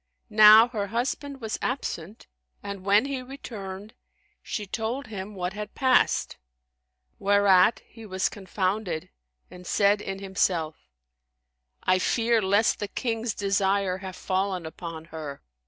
Now 0.31 0.67
her 0.69 0.87
husband 0.87 1.41
was 1.41 1.59
absent 1.61 2.25
and 2.63 2.83
when 2.83 3.05
he 3.05 3.21
returned, 3.21 3.93
she 4.41 4.65
told 4.65 5.05
him 5.05 5.35
what 5.35 5.53
had 5.53 5.75
passed, 5.75 6.37
whereat 7.19 7.83
he 7.85 8.07
was 8.07 8.27
confounded 8.27 9.11
and 9.51 9.67
said 9.67 10.01
in 10.01 10.17
himself, 10.17 10.89
"I 11.83 11.99
fear 11.99 12.41
lest 12.41 12.79
the 12.79 12.87
King's 12.87 13.35
desire 13.35 13.99
have 13.99 14.15
fallen 14.15 14.65
upon 14.65 15.05
her." 15.13 15.43